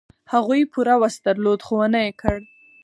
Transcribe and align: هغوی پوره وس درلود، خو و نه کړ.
هغوی 0.33 0.61
پوره 0.71 0.95
وس 1.01 1.15
درلود، 1.25 1.59
خو 1.65 1.73
و 1.79 1.83
نه 1.93 2.01
کړ. 2.21 2.37